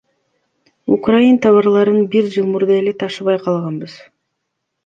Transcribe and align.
Украин 0.95 1.37
товарларын 1.43 2.01
бир 2.15 2.31
жыл 2.37 2.49
мурда 2.55 2.75
эле 2.81 2.95
ташыбай 3.05 3.39
калганбыз. 3.45 4.01